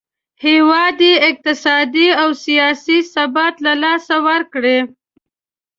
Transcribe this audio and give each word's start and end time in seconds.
هیواد 0.45 0.97
یې 1.07 1.15
اقتصادي 1.29 2.07
او 2.21 2.29
سیاسي 2.45 2.97
ثبات 3.13 3.55
له 3.65 3.73
لاسه 3.83 4.15
ورکړی. 4.27 4.79